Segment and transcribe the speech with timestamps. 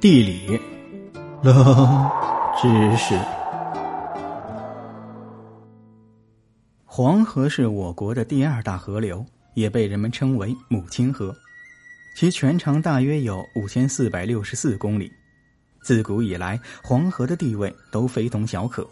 [0.00, 0.58] 地理，
[1.42, 2.10] 冷
[2.58, 3.14] 知识。
[6.86, 11.36] 黄河是我国的第二大河流，也被人们称为母亲河，
[12.16, 15.12] 其全长大约有五千四百六十四公里。
[15.82, 18.88] 自古以来，黄河的地位都非同小可。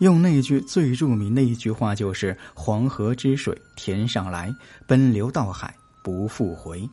[0.00, 4.52] 用那句最著名的一句话就是“黄河之水天上来，
[4.88, 5.72] 奔流到海
[6.02, 6.90] 不复回”。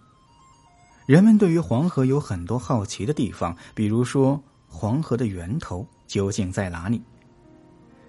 [1.10, 7.02] 人们对于黄河有很多好奇的地方，比如说黄河的源头究竟在哪里？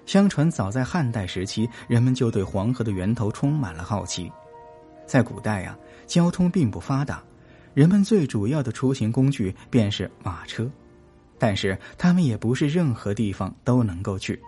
[0.05, 4.31] 相传早在汉代时期，人们就对黄河的源头充满了好奇。
[5.07, 5.75] 在古代啊，
[6.07, 7.23] 交通并不发达，
[7.73, 10.71] 人们最主要的出行工具便是马车，
[11.39, 14.39] 但是他们也不是任何地方都能够去，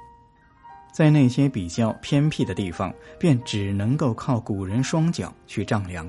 [0.93, 6.07] 在那些比较偏僻的地方，便只能够靠古人双脚去丈量。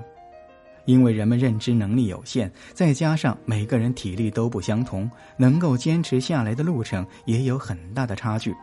[0.85, 8.53] 因为人们认知能力有限，再加上每个人体力都不相同，能够坚持下来的路程也有很大的差距，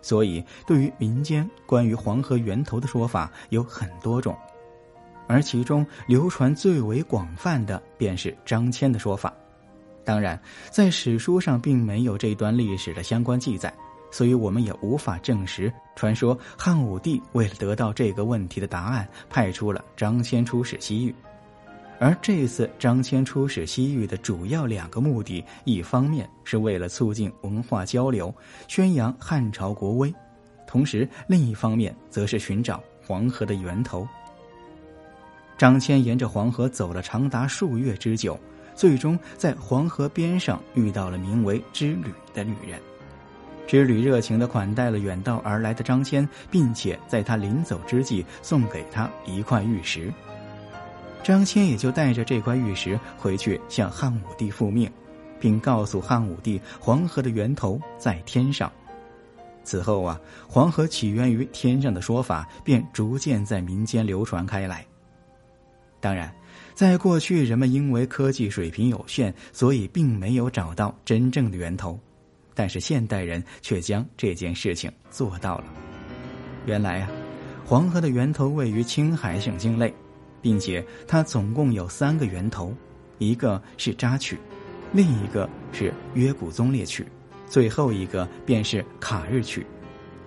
[0.00, 4.34] 所以对于民间关于黄河源头的说法有很多种，
[5.26, 9.32] 而其中流传最为广泛的便是张骞的说法。
[10.04, 10.40] 当然，
[10.70, 13.70] 在史书上并没有这段历史的相关记载，
[14.10, 21.14] 所以我们也无法证实传说汉武帝为了得到这个问题的答案，派出了张骞出使西域。
[22.00, 28.32] 而这次张骞出使西域的主要两个目的，一方面是为了促进文化交流，
[28.68, 30.08] 宣扬汉朝国威；
[30.66, 34.06] 同时，另一方面则是寻找黄河的源头。
[35.56, 38.38] 张骞沿着黄河走了长达数月之久，
[38.76, 42.80] 最终在黄河边上遇到了名为织吕的女人。
[43.66, 50.12] 织吕热情的款待了远道而来的张骞，并且在他临走之际送给他一块玉石。
[51.28, 54.90] 张骞也就带着这块玉石回去向汉武帝复命，
[55.38, 58.72] 并告诉汉武帝黄河的源头在天上。
[59.62, 60.18] 此后啊，
[60.48, 64.86] 黄河起源于天上的说法便逐渐在民间流传开来。
[66.00, 66.34] 当然，
[66.72, 72.00] 在过去人们因为科技水平有限，所以并没有找到真正的源头，
[72.54, 75.64] 但是现代人却将这件事情做到了。
[76.64, 77.10] 原来啊，
[77.66, 79.92] 黄河的源头位于青海省境内。
[80.40, 82.74] 并且它总共有三个源头，
[83.18, 84.38] 一个是扎曲，
[84.92, 87.06] 另一个是约古宗列曲，
[87.46, 89.66] 最后一个便是卡日曲。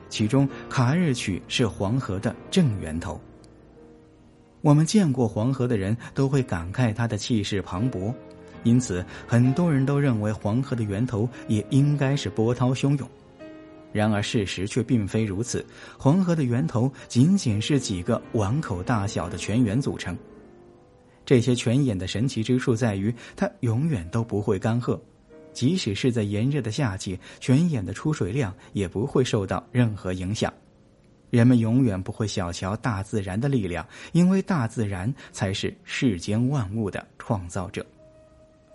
[0.09, 3.19] 其中卡日曲是黄河的正源头。
[4.61, 8.13] 我们见过黄河的人都会感慨它的气势磅礴，
[8.63, 13.09] 因此很多人都认为黄河的源头也应该是波涛汹涌。
[13.91, 15.65] 然而事实却并非如此，
[15.97, 20.17] 黄河的源头仅仅是几个碗口大小的泉眼组成。
[21.25, 24.99] 这些泉眼的神奇之处在于，它永远都不会干涸，
[25.53, 30.51] 即使是在炎热的夏季，泉眼的出水量也不会受到任何影响。
[31.29, 37.85] 人们永远不会小瞧大自然的力量，因为大自然才是世间万物的创造者。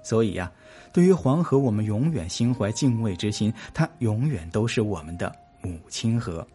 [0.06, 0.48] 所以呀，
[0.92, 6.46] 对于黄河，我们永远心怀敬畏之心，它永远都是我们的母亲河。